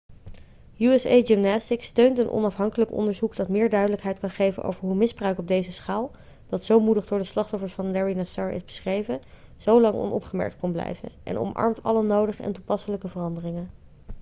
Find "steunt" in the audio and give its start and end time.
1.85-2.17